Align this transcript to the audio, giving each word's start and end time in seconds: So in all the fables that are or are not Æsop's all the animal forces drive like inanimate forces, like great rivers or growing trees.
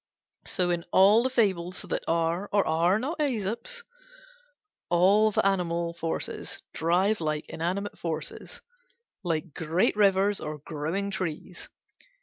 So 0.47 0.71
in 0.71 0.83
all 0.91 1.21
the 1.21 1.29
fables 1.29 1.83
that 1.83 2.03
are 2.07 2.49
or 2.51 2.65
are 2.65 2.97
not 2.97 3.19
Æsop's 3.19 3.83
all 4.89 5.29
the 5.29 5.45
animal 5.45 5.93
forces 5.93 6.63
drive 6.73 7.21
like 7.21 7.47
inanimate 7.47 7.99
forces, 7.99 8.61
like 9.23 9.53
great 9.53 9.95
rivers 9.95 10.39
or 10.41 10.57
growing 10.57 11.11
trees. 11.11 11.69